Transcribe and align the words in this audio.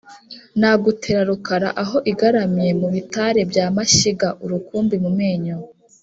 Nagutera 0.59 1.21
Rukara 1.29 1.69
aho 1.83 1.97
igaramye 2.11 2.67
mu 2.81 2.87
bitare 2.95 3.41
bya 3.51 3.65
Mashyiga-Urukumbi 3.75 4.95
mu 5.03 5.11
menyo. 5.19 5.57